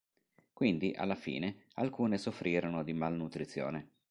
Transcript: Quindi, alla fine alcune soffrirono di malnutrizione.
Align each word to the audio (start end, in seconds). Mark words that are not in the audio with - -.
Quindi, 0.51 0.95
alla 0.97 1.13
fine 1.13 1.65
alcune 1.75 2.17
soffrirono 2.17 2.81
di 2.83 2.91
malnutrizione. 2.91 3.89